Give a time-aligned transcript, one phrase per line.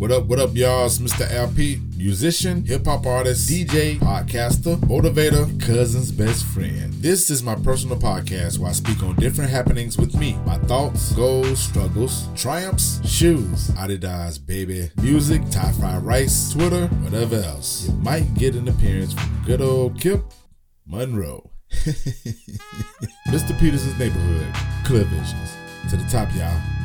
[0.00, 0.86] What up, what up, y'all?
[0.86, 1.30] It's Mr.
[1.30, 6.90] LP, musician, hip hop artist, DJ, podcaster, motivator, cousin's best friend.
[6.94, 11.12] This is my personal podcast where I speak on different happenings with me, my thoughts,
[11.12, 17.86] goals, struggles, triumphs, shoes, Adidas, baby, music, Thai fried rice, Twitter, whatever else.
[17.86, 20.22] You might get an appearance from good old Kip
[20.86, 21.50] Monroe.
[23.28, 23.58] Mr.
[23.60, 24.46] Peterson's neighborhood,
[24.86, 25.50] Clear Visions.
[25.90, 26.79] To the top, y'all.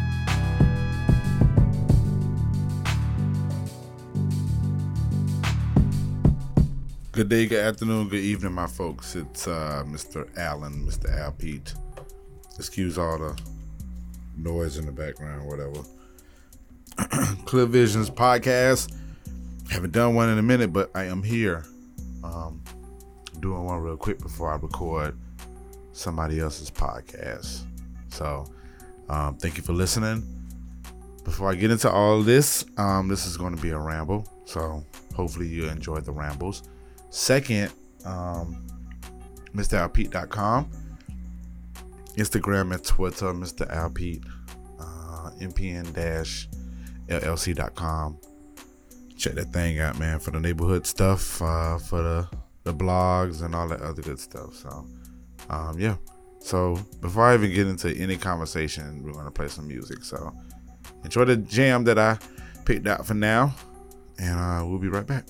[7.15, 9.15] Good day, good afternoon, good evening, my folks.
[9.15, 10.27] It's uh, Mr.
[10.37, 11.17] Allen, Mr.
[11.17, 11.73] Al Pete.
[12.57, 13.41] Excuse all the
[14.35, 15.79] noise in the background, whatever.
[17.45, 18.93] Clear Visions podcast.
[19.71, 21.63] Haven't done one in a minute, but I am here.
[22.21, 22.61] Um,
[23.39, 25.17] doing one real quick before I record
[25.93, 27.61] somebody else's podcast.
[28.09, 28.45] So,
[29.07, 30.21] um, thank you for listening.
[31.23, 34.27] Before I get into all this, um, this is going to be a ramble.
[34.43, 34.83] So,
[35.15, 36.63] hopefully, you enjoy the rambles.
[37.15, 37.71] Second,
[38.03, 38.67] um,
[39.55, 40.69] MrAlpete.com,
[42.17, 43.65] Instagram and Twitter, Mr.
[43.73, 44.25] Alpete,
[44.77, 48.17] uh, MPN-LLC.com.
[49.15, 52.27] Check that thing out, man, for the neighborhood stuff, uh, for the,
[52.65, 54.53] the blogs and all that other good stuff.
[54.53, 54.85] So,
[55.49, 55.95] um, yeah.
[56.39, 60.03] So before I even get into any conversation, we're gonna play some music.
[60.03, 60.35] So
[61.05, 62.17] enjoy the jam that I
[62.65, 63.55] picked out for now,
[64.19, 65.25] and uh, we'll be right back.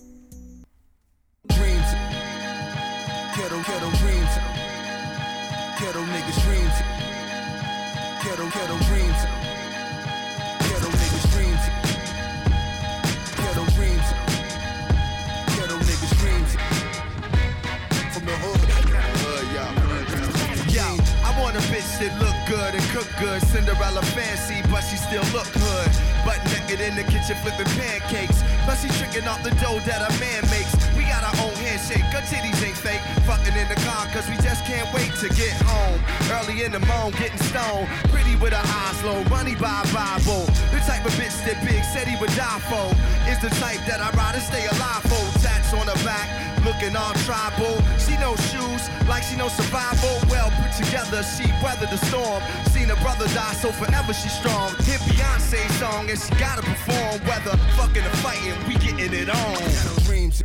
[21.55, 23.39] I a bitch that look good and cook good.
[23.47, 25.87] Cinderella fancy, but she still look hood.
[26.27, 28.43] Butt naked in the kitchen flipping pancakes.
[28.67, 30.75] But she tricking off the dough that a man makes.
[30.99, 32.99] We got our own handshake, her titties ain't fake.
[33.23, 36.03] Fucking in the car, cause we just can't wait to get home.
[36.35, 37.87] Early in the morning, getting stoned.
[38.11, 40.43] Pretty with her eyes low, money by Bible.
[40.75, 42.91] The type of bitch that Big said he would die for.
[43.31, 45.34] Is the type that I'd rather stay alive for.
[45.75, 46.29] On her back,
[46.63, 47.75] looking all tribal.
[47.99, 50.15] She knows shoes, like she knows survival.
[50.29, 52.41] Well put together, she weathered the storm.
[52.71, 54.69] Seen her brother die, so forever she's strong.
[54.87, 57.19] Hit Beyonce song, and she gotta perform.
[57.27, 60.03] Whether fucking or fighting, we getting it on.
[60.05, 60.43] Dreams.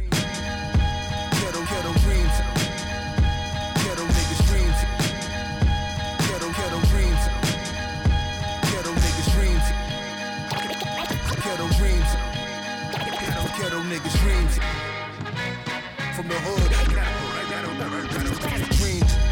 [16.20, 16.68] From the hood.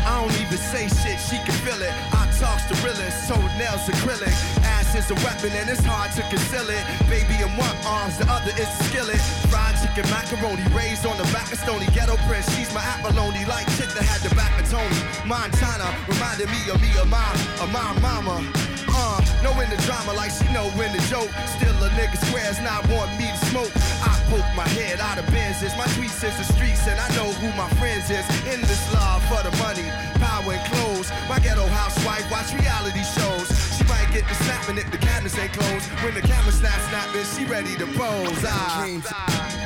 [0.08, 1.92] I don't even say shit, she can feel it.
[2.16, 4.32] I talks to realest, toenails acrylic.
[4.64, 6.80] Ass is a weapon and it's hard to conceal it.
[7.12, 9.20] Baby in one arms, the other is a skillet.
[9.52, 11.84] Fried chicken macaroni, raised on the back of Stony.
[11.92, 13.44] Ghetto prince, she's my abalone.
[13.44, 14.96] Like chick that had the back of Tony.
[15.28, 17.20] Montana reminded me of me, of my,
[17.60, 18.40] of my mama.
[19.42, 21.30] Knowing the drama like she know when the joke.
[21.56, 23.72] Still a nigga squares not want me to smoke.
[24.02, 25.76] I poke my head out of Benzes.
[25.76, 28.26] My tweets is the streets and I know who my friends is.
[28.50, 29.86] In this love for the money,
[30.18, 31.10] power and clothes.
[31.28, 33.46] My ghetto housewife watch reality shows.
[33.76, 35.86] She might get the snapping if the cabinets ain't closed.
[36.02, 38.44] When the camera snaps, snap snapping, she ready to pose.
[38.44, 39.57] Ah.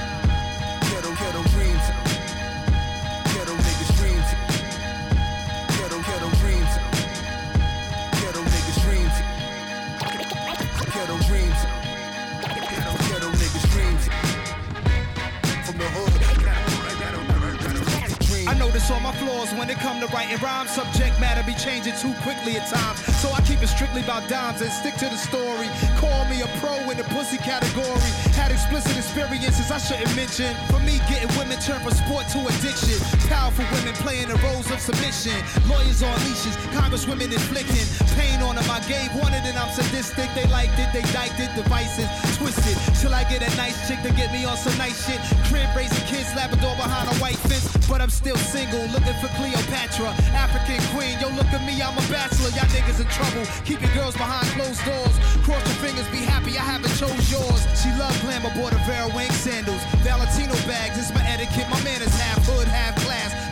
[18.93, 20.71] All my flaws when it come to writing rhymes.
[20.71, 23.01] Subject matter be changing too quickly at times.
[23.25, 25.73] So I keep it strictly about dimes and stick to the story.
[25.97, 28.13] Call me a pro in the pussy category.
[28.37, 30.53] Had explicit experiences I shouldn't mention.
[30.69, 33.01] For me, getting women turned from sport to addiction.
[33.33, 35.41] Powerful women playing the roles of submission.
[35.73, 37.89] Lawyers on leashes, congresswomen inflicting
[38.19, 38.69] pain on them.
[38.71, 40.29] I gave one and then I'm sadistic.
[40.35, 42.09] They liked it, they diked it, devices
[42.43, 42.77] twisted.
[42.99, 45.21] Till I get a nice chick to get me on some nice shit.
[45.47, 47.71] Crib raising kids, Labrador behind a white fence.
[47.87, 50.11] But I'm still single, looking for Cleopatra.
[50.35, 52.51] African queen, yo, look at me, I'm a bachelor.
[52.57, 53.45] Y'all niggas in trouble.
[53.65, 55.15] Keeping girls behind closed doors.
[55.47, 57.63] Cross your fingers, be happy, I haven't chose yours.
[57.79, 59.83] She love glamour, bought a Vera Wang sandals.
[60.03, 61.69] Valentino bags, it's my etiquette.
[61.71, 63.02] My man is half hood, half.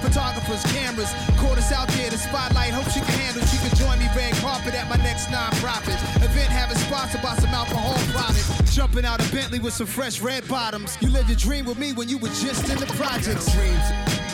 [0.01, 1.13] Photographers, cameras.
[1.39, 2.73] Caught us out there, the spotlight.
[2.73, 3.43] Hope she can handle.
[3.47, 5.95] She can join me red carpet at my next non-profit.
[6.23, 8.75] Event having sponsored by some alcohol products.
[8.75, 10.97] Jumping out of Bentley with some fresh red bottoms.
[11.01, 13.53] You lived your dream with me when you were just in the projects.
[13.53, 14.30] dreams.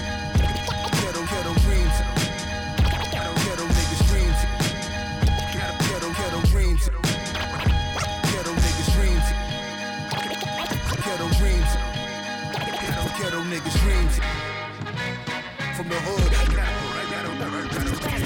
[15.87, 16.33] From the hood.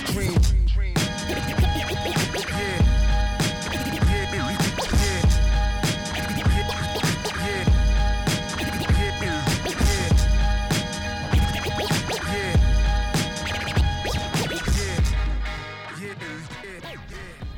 [0.07, 0.33] Dream.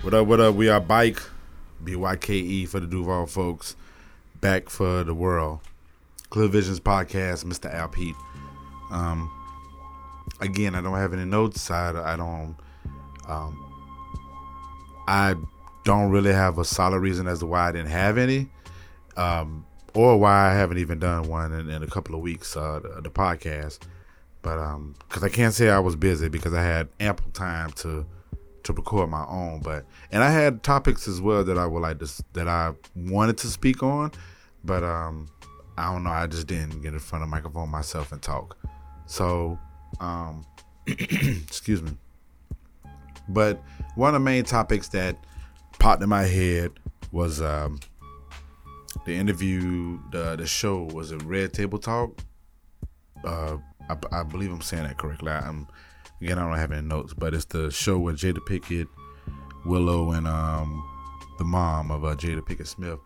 [0.02, 0.56] What up, what up?
[0.56, 1.22] We are Bike,
[1.84, 3.76] BYKE for the Duval folks,
[4.40, 5.60] back for the world.
[6.30, 7.72] Clear Visions Podcast, Mr.
[7.72, 8.16] Al Pete.
[8.90, 9.30] Um,
[10.40, 11.70] again, I don't have any notes.
[11.70, 12.56] I, I don't,
[13.28, 13.72] um,
[15.06, 15.34] I
[15.84, 18.48] don't really have a solid reason as to why I didn't have any,
[19.16, 22.80] um, or why I haven't even done one in, in a couple of weeks, uh,
[22.80, 23.80] the, the podcast.
[24.42, 28.04] But, um, cause I can't say I was busy because I had ample time to,
[28.64, 31.98] to record my own but and i had topics as well that i would like
[31.98, 34.10] to that i wanted to speak on
[34.64, 35.28] but um
[35.76, 38.56] i don't know i just didn't get in front of microphone myself and talk
[39.06, 39.58] so
[40.00, 40.44] um
[40.86, 41.92] excuse me.
[43.28, 43.62] But
[43.94, 45.16] one of the main topics that
[45.78, 46.72] popped in my head
[47.12, 47.80] was um
[49.06, 52.20] the interview the the show was a red table talk?
[53.24, 53.56] Uh
[53.88, 55.32] I, I believe i'm saying that correctly.
[55.32, 55.66] I, i'm
[56.22, 58.86] Again, I don't have any notes, but it's the show with Jada Pinkett,
[59.66, 60.88] Willow, and um,
[61.36, 63.00] the mom of uh, Jada Pinkett Smith,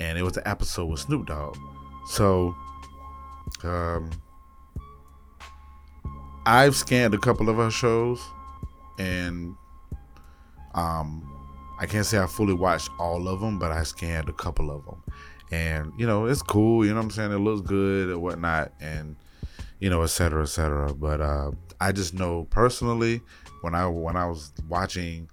[0.00, 1.56] and it was the episode with Snoop Dogg.
[2.08, 2.54] So,
[3.64, 4.10] um,
[6.48, 8.22] I've scanned a couple of her shows,
[8.98, 9.54] and
[10.74, 11.30] um,
[11.78, 14.82] I can't say I fully watched all of them, but I scanned a couple of
[14.86, 15.02] them,
[15.52, 16.86] and you know it's cool.
[16.86, 17.32] You know what I'm saying?
[17.32, 19.16] It looks good or whatnot, and
[19.78, 20.94] you know, et cetera, et cetera.
[20.94, 21.50] But uh,
[21.82, 23.20] I just know personally
[23.60, 25.28] when I when I was watching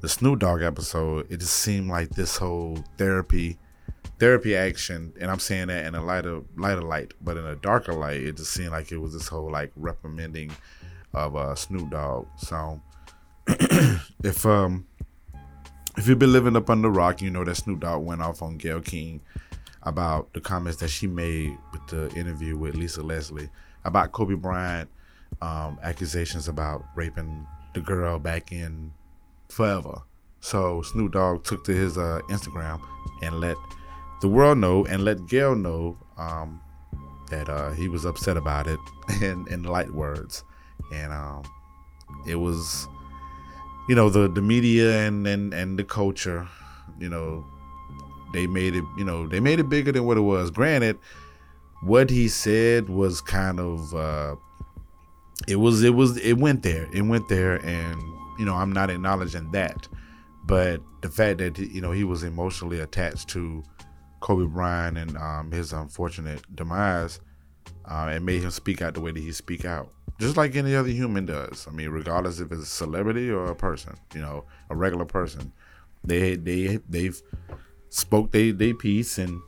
[0.00, 3.58] the Snoop Dogg episode, it just seemed like this whole therapy
[4.22, 7.92] therapy action, and I'm saying that in a lighter lighter light, but in a darker
[7.92, 10.52] light, it just seemed like it was this whole like reprimanding
[11.12, 12.28] of uh, Snoop Dogg.
[12.36, 12.80] So
[14.22, 14.86] if um
[15.96, 18.42] if you've been living up under the rock, you know that Snoop Dogg went off
[18.42, 19.20] on Gayle King
[19.82, 23.48] about the comments that she made with the interview with Lisa Leslie
[23.84, 24.88] about Kobe Bryant
[25.40, 28.92] um, accusations about raping the girl back in
[29.48, 30.02] forever.
[30.38, 32.80] So Snoop Dogg took to his uh, Instagram
[33.20, 33.56] and let
[34.22, 36.60] the world know and let Gayle know um,
[37.28, 38.78] that uh, he was upset about it
[39.20, 40.44] in, in light words.
[40.92, 41.42] And um,
[42.26, 42.88] it was,
[43.88, 46.48] you know, the, the media and, and, and the culture,
[47.00, 47.44] you know,
[48.32, 50.50] they made it, you know, they made it bigger than what it was.
[50.50, 50.98] Granted,
[51.82, 54.36] what he said was kind of uh
[55.48, 58.00] it was it was it went there it went there and
[58.38, 59.88] you know i'm not acknowledging that
[60.44, 63.64] but the fact that you know he was emotionally attached to
[64.22, 67.20] kobe bryant and um his unfortunate demise
[67.84, 70.74] uh, it made him speak out the way that he speak out just like any
[70.74, 74.44] other human does i mean regardless if it's a celebrity or a person you know
[74.70, 75.52] a regular person
[76.02, 77.20] they they they've
[77.90, 79.40] spoke they they piece and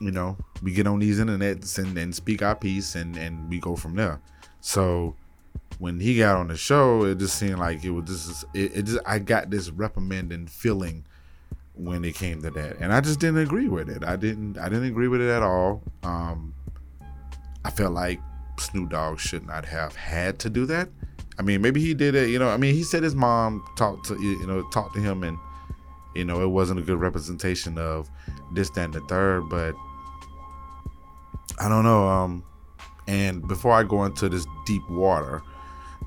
[0.00, 3.58] you know, we get on these internets and, and speak our piece and, and we
[3.58, 4.20] go from there.
[4.60, 5.14] So
[5.78, 8.82] when he got on the show, it just seemed like it was just it, it
[8.82, 11.04] just I got this reprimanding feeling
[11.84, 12.76] when it came to that.
[12.78, 14.04] And I just didn't agree with it.
[14.04, 15.82] I didn't I didn't agree with it at all.
[16.02, 16.54] Um
[17.64, 18.20] I felt like
[18.58, 20.88] Snoop Dogg should not have had to do that.
[21.38, 22.48] I mean, maybe he did it, you know.
[22.48, 25.38] I mean, he said his mom talked to you know, talked to him and
[26.14, 28.10] you know, it wasn't a good representation of
[28.52, 29.74] this, that, and the third, but
[31.58, 32.06] I don't know.
[32.06, 32.44] Um,
[33.06, 35.42] and before I go into this deep water,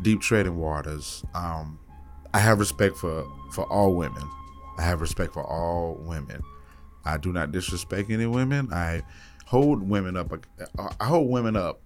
[0.02, 1.80] deep trading waters, um,
[2.34, 4.30] I have respect for for all women.
[4.78, 6.42] I have respect for all women.
[7.06, 8.74] I do not disrespect any women.
[8.74, 9.04] I
[9.46, 10.34] hold women up.
[10.78, 11.82] Uh, I hold women up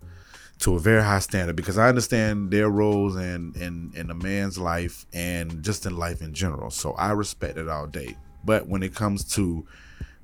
[0.59, 4.57] to a very high standard because I understand their roles in in in a man's
[4.57, 6.69] life and just in life in general.
[6.69, 8.17] So I respect it all day.
[8.43, 9.65] But when it comes to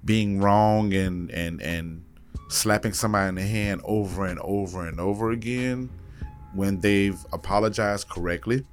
[0.03, 2.03] being wrong and and and
[2.49, 5.89] slapping somebody in the hand over and over and over again
[6.53, 8.63] when they've apologized correctly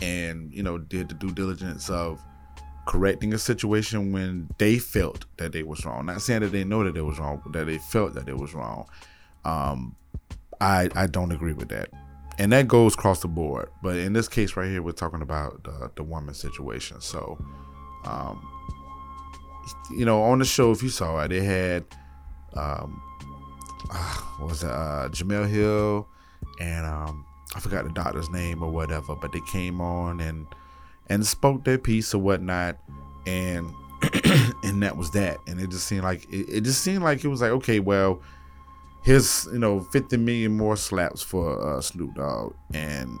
[0.00, 2.20] and you know did the due diligence of
[2.86, 6.06] correcting a situation when they felt that they was wrong.
[6.06, 8.36] Not saying that they know that it was wrong but that they felt that it
[8.36, 8.86] was wrong.
[9.44, 9.96] Um
[10.60, 11.90] i i don't agree with that.
[12.38, 13.68] And that goes across the board.
[13.82, 17.00] But in this case right here we're talking about the, the woman situation.
[17.00, 17.38] So
[18.04, 18.46] um
[19.96, 21.84] you know on the show if you saw it they had
[22.54, 23.02] um
[24.38, 26.08] what was it uh Jemele Hill
[26.58, 30.46] and um I forgot the doctor's name or whatever, but they came on and
[31.10, 32.78] and spoke their piece or whatnot
[33.26, 33.70] and
[34.64, 35.36] and that was that.
[35.46, 38.22] And it just seemed like it, it just seemed like it was like, okay, well,
[39.02, 43.18] his you know 50 million more slaps for uh, Snoop Dogg and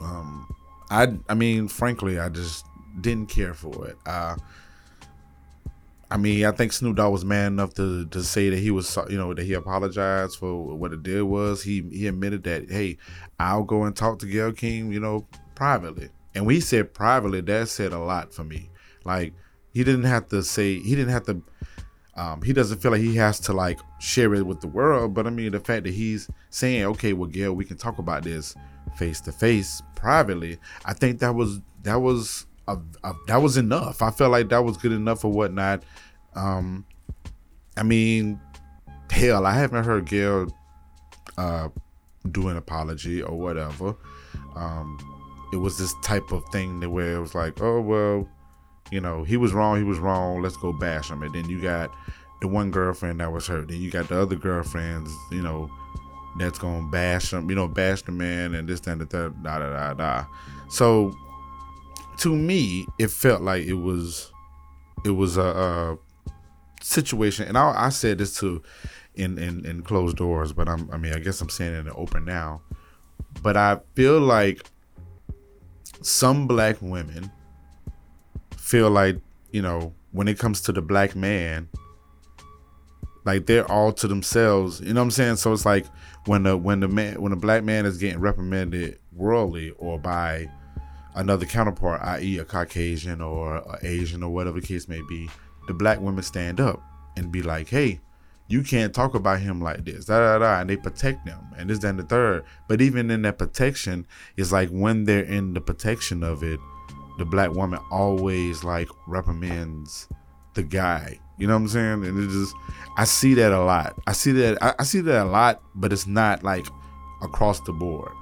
[0.00, 0.46] um
[0.90, 2.64] I I mean frankly I just
[3.00, 3.96] didn't care for it.
[4.06, 4.36] Uh
[6.08, 8.96] I mean, I think Snoop Dogg was man enough to to say that he was,
[9.08, 12.98] you know, that he apologized for what it did was he he admitted that, hey,
[13.40, 16.10] I'll go and talk to Gayle King, you know, privately.
[16.34, 18.70] And he said privately, that said a lot for me.
[19.04, 19.34] Like
[19.72, 21.42] he didn't have to say he didn't have to.
[22.14, 25.26] Um, he doesn't feel like he has to like share it with the world, but
[25.26, 28.54] I mean the fact that he's saying, okay, well, Gayle, we can talk about this
[28.96, 30.58] face to face privately.
[30.84, 34.02] I think that was that was a, a, that was enough.
[34.02, 35.84] I felt like that was good enough or whatnot.
[36.34, 36.84] Um,
[37.76, 38.40] I mean,
[39.10, 40.48] hell, I haven't heard Gayle
[41.38, 41.68] uh,
[42.30, 43.96] do an apology or whatever.
[44.54, 44.98] Um,
[45.52, 48.28] it was this type of thing that where it was like, oh well,
[48.90, 50.42] you know, he was wrong, he was wrong.
[50.42, 51.22] Let's go bash him.
[51.22, 51.90] And then you got
[52.40, 53.68] the one girlfriend that was hurt.
[53.68, 55.70] Then you got the other girlfriends, you know,
[56.38, 59.06] that's gonna bash him, you know, bash the man and this, that, and the
[59.42, 60.26] da da da da.
[60.68, 61.14] So
[62.18, 64.32] to me, it felt like it was
[65.04, 65.98] it was a, a
[66.82, 68.62] situation, and I, I said this to
[69.14, 71.84] in, in in closed doors, but I'm I mean I guess I'm saying it in
[71.86, 72.62] the open now.
[73.42, 74.68] But I feel like
[76.02, 77.30] some black women
[78.56, 79.18] feel like
[79.50, 81.68] you know when it comes to the black man
[83.24, 85.36] like they're all to themselves you know what i'm saying?
[85.36, 85.86] So it's like
[86.26, 90.48] when the when the man when a black man is getting reprimanded worldly or by
[91.14, 95.28] another counterpart i.e a caucasian or a asian or whatever the case may be
[95.66, 96.82] the black women stand up
[97.16, 98.00] and be like hey
[98.52, 101.70] you can't talk about him like this da, da, da, and they protect them and
[101.70, 104.06] this that, and the third but even in that protection
[104.36, 106.60] it's like when they're in the protection of it
[107.18, 110.08] the black woman always like reprimands
[110.54, 111.18] the guy.
[111.38, 112.04] You know what I'm saying?
[112.04, 112.54] And it just
[112.96, 113.98] I see that a lot.
[114.06, 116.66] I see that I, I see that a lot, but it's not like
[117.22, 118.12] across the board.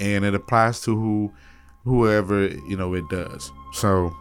[0.00, 1.32] And it applies to who
[1.84, 3.52] whoever, you know, it does.
[3.72, 4.14] So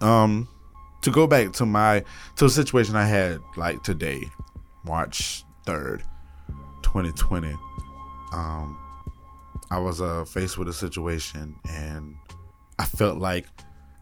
[0.00, 0.48] um
[1.04, 2.02] to go back to my
[2.36, 4.22] to a situation I had like today,
[4.84, 6.02] March 3rd,
[6.82, 7.54] 2020.
[8.32, 8.78] Um
[9.70, 12.16] I was uh, faced with a situation and
[12.78, 13.46] I felt like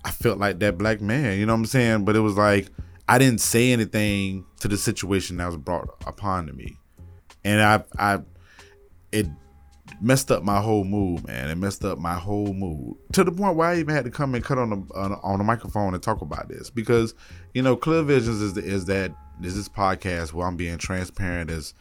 [0.04, 2.04] I felt like that black man, you know what I'm saying?
[2.04, 2.68] But it was like
[3.09, 6.76] I didn't say anything to the situation that was brought upon to me.
[7.44, 8.21] And I I
[9.11, 9.26] it
[10.02, 11.49] messed up my whole mood, man.
[11.49, 14.35] It messed up my whole mood to the point where I even had to come
[14.35, 17.14] and cut on the on, the microphone and talk about this because
[17.54, 21.75] you know Clear Visions is is that is this podcast where I'm being transparent as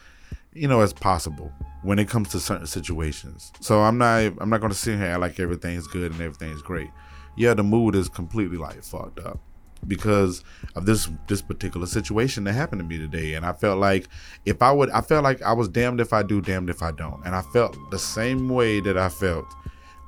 [0.54, 1.52] you know as possible
[1.82, 3.52] when it comes to certain situations.
[3.60, 6.90] So I'm not I'm not gonna sit here like everything's good and everything's great.
[7.36, 9.40] Yeah, the mood is completely like fucked up
[9.88, 10.44] because
[10.76, 13.34] of this this particular situation that happened to me today.
[13.34, 14.08] And I felt like
[14.46, 16.92] if I would I felt like I was damned if I do, damned if I
[16.92, 17.22] don't.
[17.26, 19.46] And I felt the same way that I felt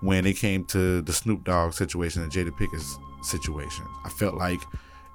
[0.01, 3.85] when it came to the Snoop Dogg situation and Jada Pinkett's situation.
[4.03, 4.61] I felt like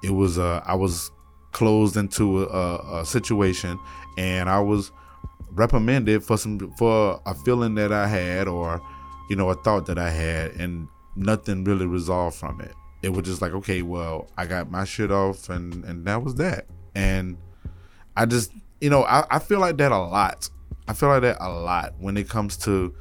[0.03, 1.11] it was uh I was
[1.51, 3.79] closed into a, a situation
[4.17, 4.91] and I was
[5.51, 8.81] reprimanded for some for a feeling that I had or
[9.29, 12.73] you know a thought that I had and nothing really resolved from it.
[13.01, 16.35] It was just like okay, well I got my shit off and and that was
[16.35, 16.65] that.
[16.95, 17.37] And
[18.15, 18.51] I just
[18.81, 20.49] you know I, I feel like that a lot.
[20.87, 22.93] I feel like that a lot when it comes to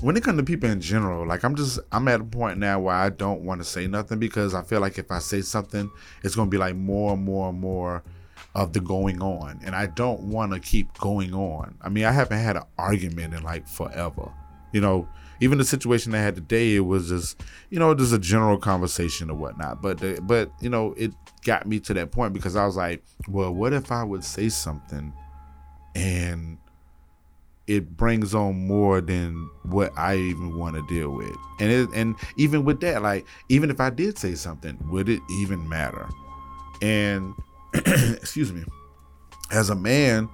[0.00, 2.78] when it comes to people in general, like I'm just I'm at a point now
[2.78, 5.90] where I don't want to say nothing because I feel like if I say something,
[6.22, 8.04] it's gonna be like more and more and more
[8.54, 11.76] of the going on, and I don't want to keep going on.
[11.82, 14.32] I mean, I haven't had an argument in like forever,
[14.72, 15.08] you know.
[15.40, 17.40] Even the situation I had today, it was just
[17.70, 19.82] you know just a general conversation or whatnot.
[19.82, 21.12] But the, but you know it
[21.44, 24.48] got me to that point because I was like, well, what if I would say
[24.48, 25.12] something
[25.94, 26.58] and
[27.68, 31.36] it brings on more than what I even want to deal with.
[31.60, 35.20] And it, and even with that, like even if I did say something, would it
[35.30, 36.08] even matter?
[36.80, 37.34] And
[37.74, 38.64] excuse me,
[39.52, 40.30] as a man,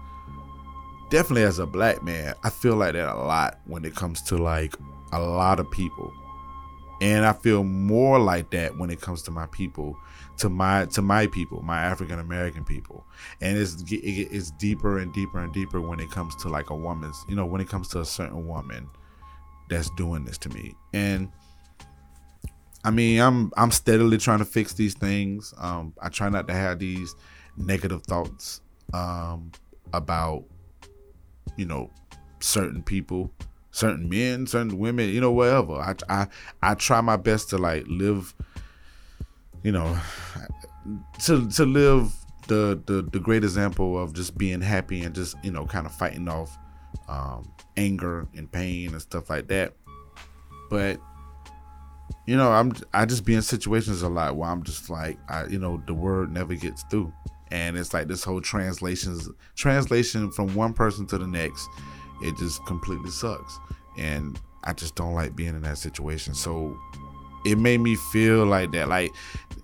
[1.11, 4.38] definitely as a black man, I feel like that a lot when it comes to
[4.38, 4.76] like
[5.14, 6.12] a lot of people.
[7.00, 9.97] And I feel more like that when it comes to my people,
[10.38, 13.04] to my to my people, my African American people.
[13.40, 16.76] And it's it- it's deeper and deeper and deeper when it comes to like a
[16.76, 18.88] woman's, you know, when it comes to a certain woman
[19.68, 20.75] that's doing this to me.
[20.92, 21.30] And
[22.85, 25.54] I mean, I'm I'm steadily trying to fix these things.
[25.59, 27.14] Um, I try not to have these
[27.56, 28.61] negative thoughts
[28.92, 29.52] um,
[29.92, 30.44] about
[31.56, 31.90] you know
[32.40, 33.30] certain people,
[33.75, 35.75] certain men, certain women, you know, whatever.
[35.75, 36.26] I I
[36.62, 38.33] I try my best to like live,
[39.64, 39.99] you know,
[41.25, 42.12] to to live
[42.47, 45.93] the the the great example of just being happy and just you know kind of
[45.93, 46.57] fighting off
[47.09, 49.75] um, anger and pain and stuff like that.
[50.71, 51.00] But
[52.26, 55.47] you know, I'm I just be in situations a lot where I'm just like I
[55.47, 57.12] you know the word never gets through,
[57.50, 61.69] and it's like this whole translations translation from one person to the next,
[62.25, 63.59] it just completely sucks,
[63.97, 66.35] and I just don't like being in that situation.
[66.35, 66.78] So
[67.45, 69.12] it made me feel like that, like,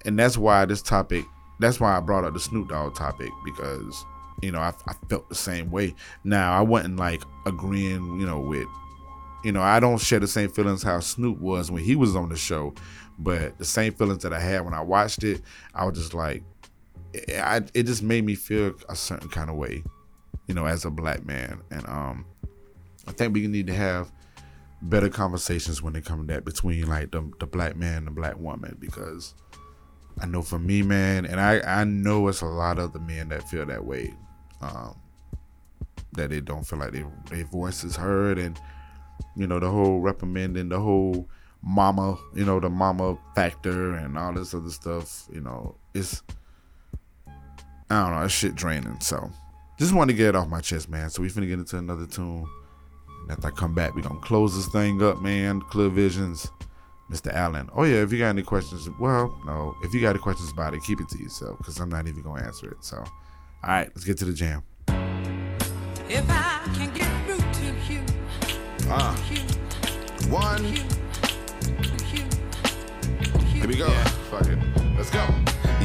[0.04, 1.24] and that's why this topic,
[1.58, 4.04] that's why I brought up the Snoop Dogg topic because
[4.42, 5.94] you know I, I felt the same way.
[6.24, 8.68] Now I wasn't like agreeing, you know, with
[9.42, 12.28] you know, I don't share the same feelings how Snoop was when he was on
[12.28, 12.74] the show,
[13.18, 15.40] but the same feelings that I had when I watched it,
[15.74, 16.42] I was just like,
[17.28, 19.82] I, it just made me feel a certain kind of way,
[20.46, 21.60] you know, as a black man.
[21.70, 22.26] And um,
[23.06, 24.10] I think we need to have
[24.82, 28.10] better conversations when it comes to that between like the, the black man and the
[28.10, 29.34] black woman because
[30.20, 33.28] I know for me, man, and I, I know it's a lot of the men
[33.30, 34.14] that feel that way,
[34.60, 34.98] um,
[36.12, 38.58] that they don't feel like they, their voice is heard and
[39.36, 41.28] you know, the whole reprimanding, the whole
[41.62, 46.22] mama, you know, the mama factor and all this other stuff, you know, it's
[47.90, 49.00] I don't know, it's shit draining.
[49.00, 49.30] So
[49.78, 51.10] just want to get it off my chest, man.
[51.10, 52.46] So we finna get into another tune.
[53.30, 55.60] After I come back, we gonna close this thing up, man.
[55.62, 56.50] Clear visions.
[57.10, 57.32] Mr.
[57.32, 57.68] Allen.
[57.74, 59.74] Oh yeah, if you got any questions, well, no.
[59.82, 62.22] If you got any questions about it, keep it to yourself, because I'm not even
[62.22, 62.84] gonna answer it.
[62.84, 63.06] So all
[63.64, 64.62] right, let's get to the jam.
[66.08, 68.00] If I can get through to you,
[68.88, 69.40] Uh, you,
[70.30, 70.82] one, you,
[72.12, 72.24] you,
[73.46, 73.88] here we go.
[74.30, 74.58] Fuck it.
[74.96, 75.26] Let's go.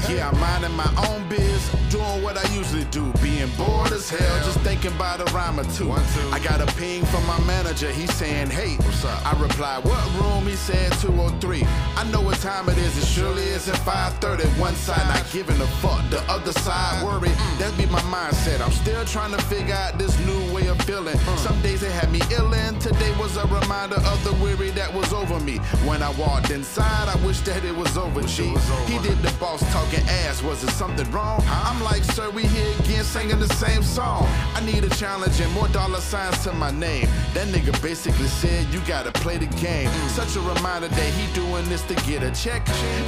[0.10, 3.12] Yeah, I'm minding my own biz, doing what I usually do.
[3.24, 5.92] Being bored as hell, just thinking about a rhyme or two.
[5.92, 8.78] I got a ping from my manager, he's saying, hey.
[9.06, 9.34] What's up?
[9.34, 10.48] I replied, what room?
[10.48, 11.64] He said 203.
[11.96, 14.48] I know what time it is, it surely isn't 530.
[14.60, 17.36] One side not giving a fuck, the other side worried.
[17.60, 18.62] That be my mindset.
[18.62, 21.18] I'm still trying to figure out this new way of feeling.
[21.38, 24.92] Some days it had me ill and today was a reminder of the weary that
[24.92, 25.58] was over me.
[25.86, 28.56] When I walked inside, I wish that it was over, G.
[28.88, 31.44] He did the boss talking ass, was it something wrong?
[31.46, 34.26] I'm like, sir, we here again singing the same song.
[34.56, 37.08] I need a challenge and more dollar signs to my name.
[37.34, 39.90] That nigga basically said, you gotta play the game.
[40.08, 42.64] Such a reminder that he doing this to get a check.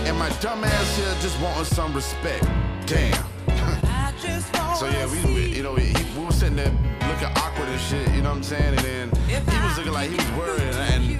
[0.05, 2.43] And my dumb ass here just wanting some respect.
[2.85, 3.23] Damn.
[3.47, 4.11] I
[4.77, 6.73] So yeah, we, we you know he, we was sitting there
[7.07, 8.75] looking awkward and shit, you know what I'm saying?
[8.75, 11.19] And then he was looking like he was worried, and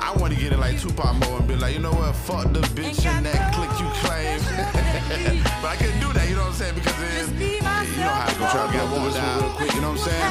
[0.00, 2.50] I want to get in like Tupac mode and be like, you know what, fuck
[2.52, 4.40] the bitch and that click you claim.
[5.60, 6.74] but I couldn't do that, you know what I'm saying?
[6.74, 8.48] Because then you know how it go.
[8.48, 10.27] Try to get this one real quick, you know what I'm saying?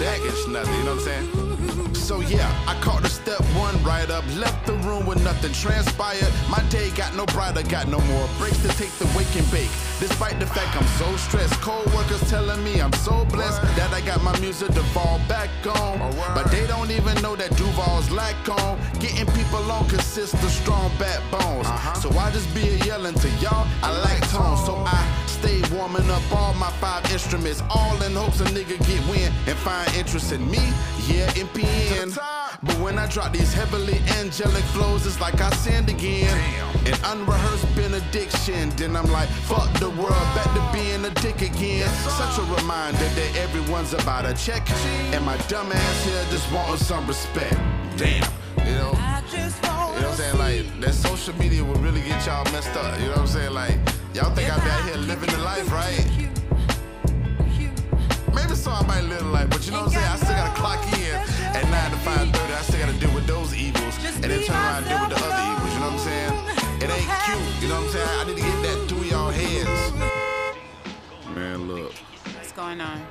[0.00, 1.94] Jackets, nothing, you know what I'm saying?
[1.94, 6.32] So yeah, I caught a step one right up, left the room with nothing transpired.
[6.48, 9.68] My day got no brighter, got no more breaks to take the wake and bake.
[10.00, 14.22] Despite the fact I'm so stressed, co-workers telling me I'm so blessed that I got
[14.22, 15.98] my music to fall back on.
[16.34, 18.78] But they don't even know that Duval's lack on.
[18.98, 21.68] Getting people on consists of strong backbones.
[22.00, 23.66] So I just be a yelling to y'all.
[23.82, 28.40] I like tone, so I stay warming up all my five instruments, all in hopes
[28.40, 30.64] a nigga get win and find interest in me.
[31.08, 32.49] Yeah, NPN.
[32.62, 36.36] But when I drop these heavily angelic flows, it's like I sinned again.
[36.84, 38.68] An unrehearsed benediction.
[38.76, 41.88] Then I'm like, fuck the world, back to being a dick again.
[41.88, 44.68] Such a reminder that everyone's about a check.
[45.14, 47.56] And my dumb ass here just wanting some respect.
[47.96, 48.30] Damn.
[48.66, 48.92] You know?
[48.96, 50.38] I just want You know what I'm saying?
[50.38, 52.98] Like, that social media will really get y'all messed up.
[53.00, 53.54] You know what I'm saying?
[53.54, 53.78] Like,
[54.12, 56.06] y'all think I'm out here living the life, right?
[58.34, 60.06] Maybe so I might live the life, but you know what I'm saying?
[60.06, 60.99] I still gotta clock in
[61.54, 62.54] at 9 to 5.30.
[62.54, 65.24] I still gotta deal with those evils and then turn around and deal with the
[65.24, 65.72] other evils.
[65.74, 66.34] You know what I'm saying?
[66.82, 67.62] It ain't cute.
[67.62, 68.08] You know what I'm saying?
[68.08, 69.92] I need to get that through y'all heads.
[71.34, 71.92] Man, look.
[72.36, 73.06] What's going on?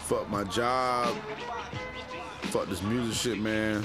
[0.00, 1.16] Fuck my job.
[2.42, 3.84] Fuck this music shit, man.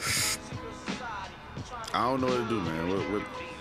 [1.94, 2.88] I don't know what to do, man.
[2.88, 3.51] What, what, I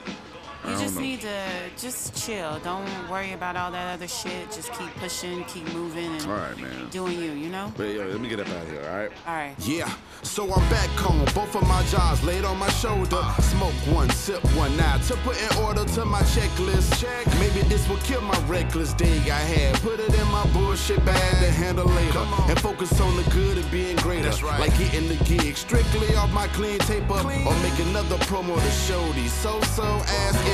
[0.66, 1.02] You just know.
[1.02, 1.44] need to
[1.78, 2.60] just chill.
[2.60, 4.52] Don't worry about all that other shit.
[4.52, 6.90] Just keep pushing, keep moving, and All right, man.
[6.90, 7.32] doing you.
[7.32, 7.74] You know.
[7.76, 9.12] But yo, let me get up out of here, all right?
[9.28, 9.56] All right.
[9.60, 11.26] Yeah, so I'm back home.
[11.34, 13.22] Both of my jobs laid on my shoulder.
[13.40, 17.02] Smoke one, sip one now to put in order to my checklist.
[17.02, 17.26] Check.
[17.40, 19.76] Maybe this will kill my reckless day I had.
[19.82, 22.20] Put it in my bullshit bag to handle later.
[22.50, 24.24] And focus on the good and being greater.
[24.24, 24.60] That's right.
[24.60, 27.14] Like getting the gig strictly off my clean taper.
[27.14, 30.51] Or make another promo to show these so-so ass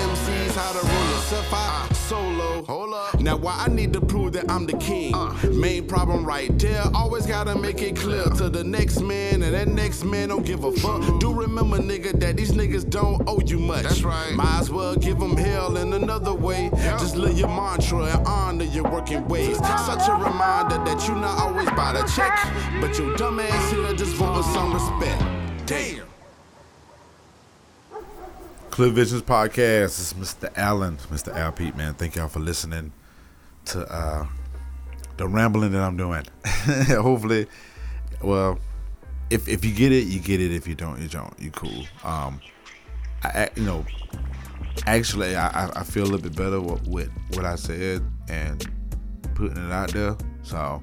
[0.57, 2.63] how to roll yourself out solo.
[2.63, 3.19] Hold up.
[3.19, 5.13] Now why I need to prove that I'm the king?
[5.59, 6.83] Main problem right there.
[6.93, 10.63] Always gotta make it clear to the next man, and that next man don't give
[10.63, 11.19] a fuck.
[11.19, 13.83] Do remember, nigga, that these niggas don't owe you much.
[13.83, 14.33] That's right.
[14.33, 16.69] Might as well give them hell in another way.
[16.73, 19.57] Just live your mantra and honor your working ways.
[19.57, 22.33] Such a reminder that you're not always by the check,
[22.81, 25.23] but your dumb ass here just with some respect.
[25.65, 26.07] Damn.
[28.77, 29.99] Clear Visions Podcast.
[29.99, 30.55] Is Mr.
[30.55, 31.35] Allen, Mr.
[31.35, 31.95] Al Pete, man.
[31.95, 32.93] Thank y'all for listening
[33.65, 34.27] to uh,
[35.17, 36.23] the rambling that I'm doing.
[36.45, 37.47] Hopefully,
[38.21, 38.59] well,
[39.31, 40.51] if if you get it, you get it.
[40.53, 41.33] If you don't, you don't.
[41.39, 41.85] You cool.
[42.03, 42.39] Um,
[43.23, 43.83] I, you know,
[44.85, 48.63] actually, I, I- I feel a little bit better with, with what I said and
[49.33, 50.15] putting it out there.
[50.43, 50.79] So,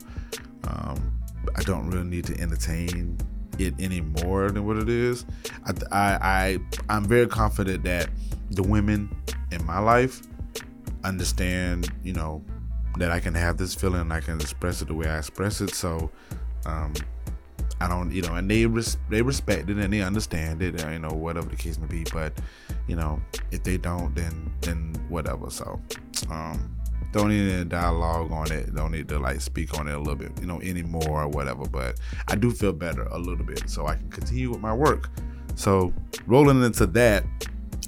[0.65, 1.13] um,
[1.55, 3.19] I don't really need to entertain
[3.61, 5.25] it any more than what it is.
[5.65, 8.09] I, I, I I'm very confident that
[8.51, 9.15] the women
[9.51, 10.23] in my life
[11.03, 12.43] understand, you know,
[12.99, 15.61] that I can have this feeling, and I can express it the way I express
[15.61, 15.75] it.
[15.75, 16.11] So,
[16.67, 16.95] um,
[17.81, 20.89] I don't, you know, and they res- they respect it and they understand it, uh,
[20.91, 22.05] you know, whatever the case may be.
[22.13, 22.33] But,
[22.87, 25.51] you know, if they don't, then then whatever.
[25.51, 25.81] So,
[26.31, 26.74] um,
[27.15, 28.75] don't need any dialogue on it.
[28.75, 31.65] Don't need to like speak on it a little bit, you know, anymore or whatever.
[31.65, 35.11] But I do feel better a little bit, so I can continue with my work.
[35.55, 35.93] So
[36.27, 37.25] rolling into that,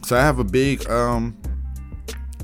[0.05, 1.37] so I have a big um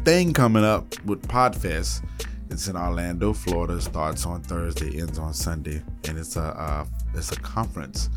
[0.04, 2.04] thing coming up with Podfest.
[2.50, 3.80] It's in Orlando, Florida.
[3.80, 8.10] Starts on Thursday, ends on Sunday, and it's a uh, it's a conference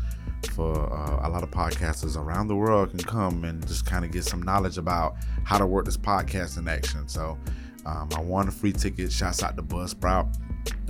[0.50, 4.10] for uh, a lot of podcasters around the world can come and just kind of
[4.10, 7.08] get some knowledge about how to work this podcast in action.
[7.08, 7.38] So
[7.86, 9.12] um, I won a free ticket.
[9.12, 10.36] Shouts out to Buzzsprout.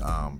[0.02, 0.38] Um,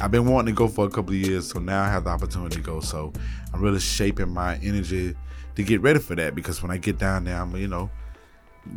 [0.00, 2.10] I've been wanting to go for a couple of years, so now I have the
[2.10, 2.80] opportunity to go.
[2.80, 3.12] So
[3.52, 5.16] I'm really shaping my energy
[5.56, 7.90] to get ready for that because when I get down there, I'm you know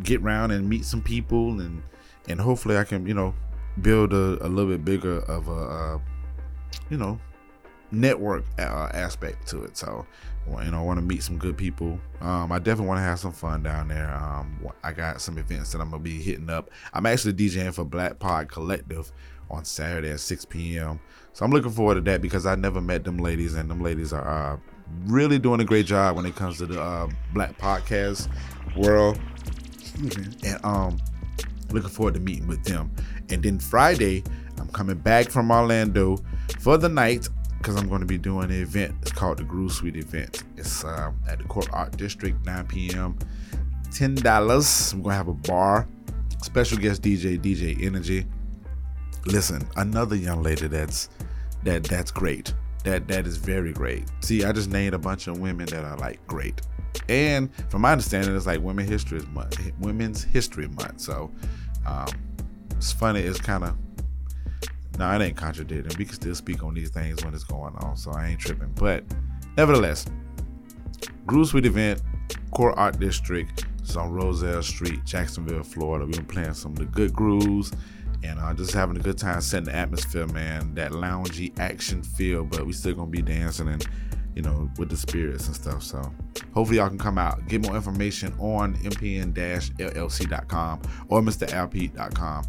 [0.04, 1.84] get around and meet some people and
[2.30, 3.36] and hopefully I can you know
[3.82, 6.00] build a, a little bit bigger of a uh,
[6.90, 7.20] you know
[7.92, 9.78] network uh, aspect to it.
[9.78, 10.06] So
[10.48, 12.00] you know I want to meet some good people.
[12.20, 14.14] Um, I definitely want to have some fun down there.
[14.14, 16.70] Um, I got some events that I'm gonna be hitting up.
[16.94, 19.12] I'm actually DJing for Black Pod Collective
[19.50, 21.00] on Saturday at 6 p.m.
[21.34, 24.14] So I'm looking forward to that because I never met them ladies, and them ladies
[24.14, 24.58] are uh,
[25.06, 28.28] really doing a great job when it comes to the uh, Black podcast
[28.76, 29.20] world.
[30.44, 30.98] And um,
[31.72, 32.92] looking forward to meeting with them.
[33.30, 34.24] And then Friday,
[34.60, 36.18] I'm coming back from Orlando
[36.60, 37.28] for the night
[37.62, 38.96] because I'm going to be doing an event.
[39.02, 40.44] It's called the Groove Suite event.
[40.58, 43.18] It's uh, at the CoRK Art District, 9 p.m.
[43.92, 44.94] Ten dollars.
[44.94, 45.88] I'm gonna have a bar.
[46.42, 48.26] Special guest DJ, DJ Energy.
[49.26, 51.10] Listen, another young lady that's
[51.64, 52.54] that that's great.
[52.84, 54.06] That that is very great.
[54.22, 56.62] See, I just named a bunch of women that are like great.
[57.10, 61.02] And from my understanding, it's like Women's History Month, Women's History Month.
[61.02, 61.32] So
[61.86, 62.08] um,
[62.78, 63.20] it's funny.
[63.20, 63.76] It's kind of
[64.98, 65.98] no, it ain't contradicting.
[65.98, 68.72] We can still speak on these things when it's going on, so I ain't tripping.
[68.76, 69.04] But
[69.58, 70.06] nevertheless,
[71.26, 72.02] Groove Suite event,
[72.52, 73.66] CoRK Art District.
[73.80, 76.06] It's on Roselle Street, Jacksonville, Florida.
[76.06, 77.72] We've been playing some of the good grooves
[78.24, 80.76] and uh, just having a good time setting the atmosphere, man.
[80.76, 83.86] That loungy action feel, but we still gonna be dancing and
[84.36, 85.82] you know with the spirits and stuff.
[85.84, 86.02] So
[86.54, 87.48] hopefully y'all can come out.
[87.48, 89.22] Get more information on mpn-llc.com
[91.10, 92.44] or mralpete.com.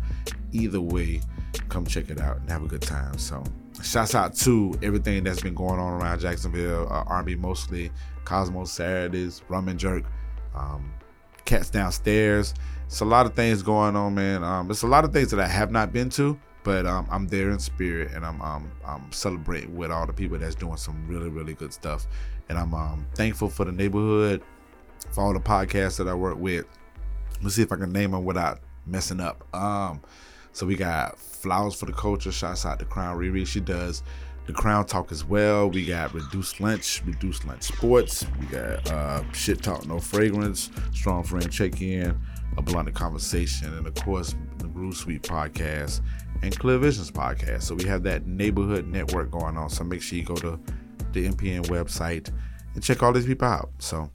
[0.53, 1.21] Either way,
[1.69, 3.19] come check it out and have a good time.
[3.19, 3.43] So
[3.83, 7.91] shouts out to everything that's been going on around Jacksonville, uh, mostly,
[8.25, 10.05] Cosmos Saturdays, Rum and Jerk,
[10.55, 10.93] um,
[11.45, 12.55] Cats Downstairs.
[12.87, 14.45] It's a lot of things going on, man.
[14.45, 17.27] Um, it's a lot of things that I have not been to, but um, I'm
[17.27, 21.09] there in spirit, and I'm, um, I'm celebrating with all the people that's doing some
[21.09, 22.07] really, really good stuff.
[22.49, 24.43] And I'm um, thankful for the neighborhood,
[25.11, 26.67] for all the podcasts that I work with.
[27.41, 29.43] Let's see if I can name them without messing up.
[29.55, 30.03] Um,
[30.53, 32.33] so we got Flowers for the Culture.
[32.33, 33.47] Shouts out to Crown Riri.
[33.47, 34.03] She does
[34.47, 35.71] the Crown Talk as well.
[35.71, 38.27] We got Reduced Lunch, Reduced Lunch Sports.
[38.41, 42.19] We got uh, Shit Talk No Fragrance, Strong Friend Check In,
[42.57, 46.01] A Blunt Conversation, and of course the Groove Suite Podcast
[46.43, 47.63] and Clear Visions Podcast.
[47.63, 49.71] So we have that neighborhood network going on.
[49.71, 50.59] So make sure you go to
[51.13, 52.31] the MPN website
[52.75, 53.71] and check all these people out.
[53.79, 54.11] So, all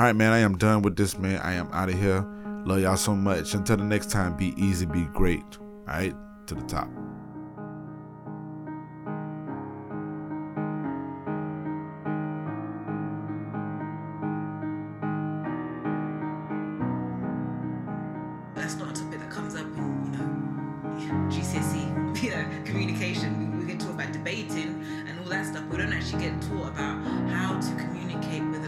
[0.00, 1.40] right, man, I am done with this, man.
[1.40, 2.24] I am out of here.
[2.64, 3.54] Love y'all so much.
[3.54, 5.44] Until the next time, be easy, be great.
[5.60, 6.14] All right,
[6.46, 6.88] to the top.
[18.62, 20.04] that's not a topic that comes up in
[20.98, 23.58] you know GCSE, you know, communication.
[23.58, 25.64] We, we get taught about debating and all that stuff.
[25.64, 28.61] We don't actually get taught about how to communicate with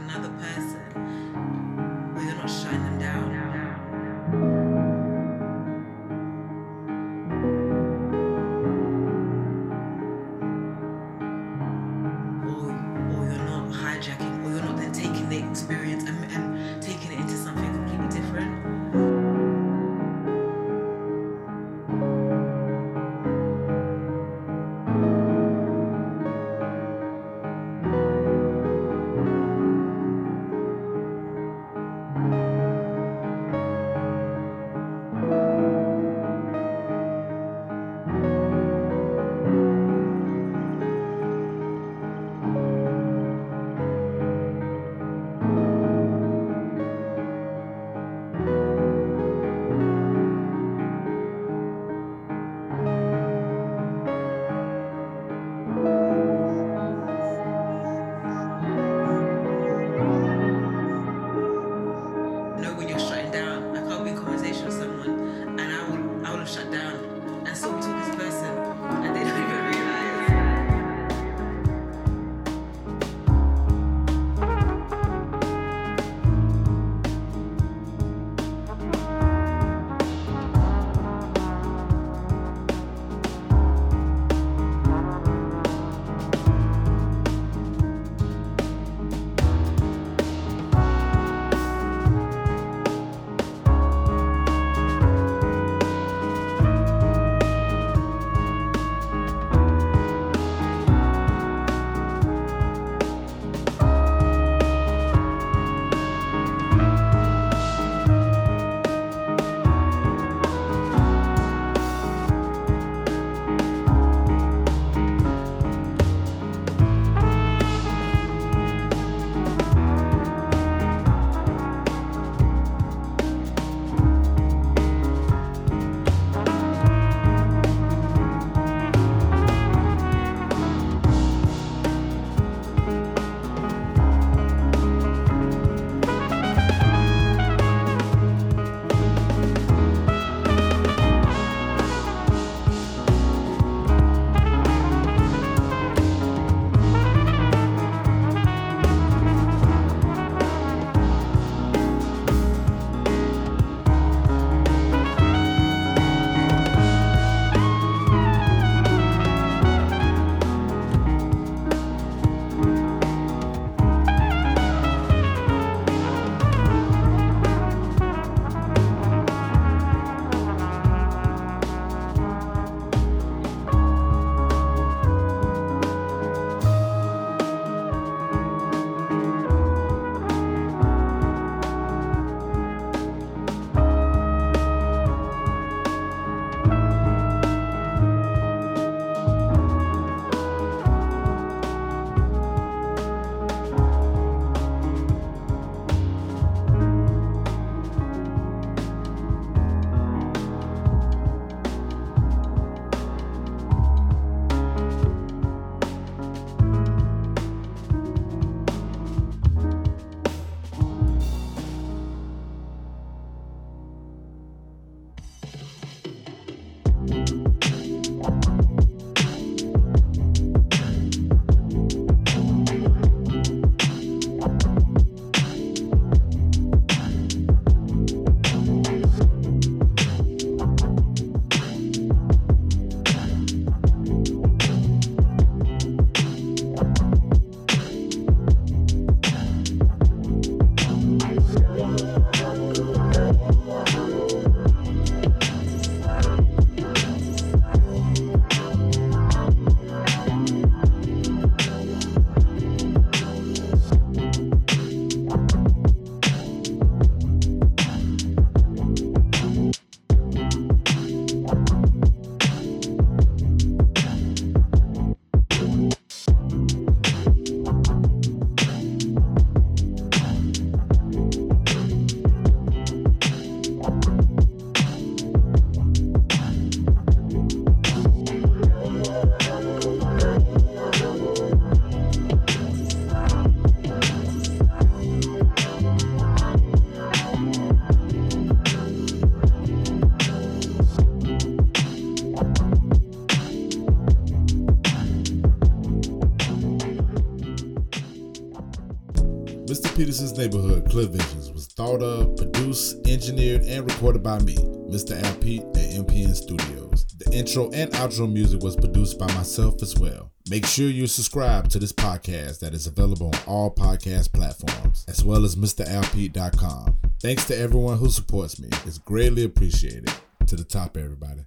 [300.37, 305.21] Neighborhood, Clear Visions, was thought of, produced, engineered, and recorded by me, Mr.
[305.23, 307.07] Al Pete, at MPN Studios.
[307.19, 310.33] The intro and outro music was produced by myself as well.
[310.51, 315.25] Make sure you subscribe to this podcast that is available on all podcast platforms, as
[315.25, 316.99] well as MrAlPete.com.
[317.23, 318.69] Thanks to everyone who supports me.
[318.85, 320.13] It's greatly appreciated.
[320.49, 321.47] To the top, everybody.